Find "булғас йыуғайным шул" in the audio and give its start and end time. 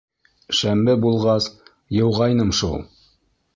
1.03-2.77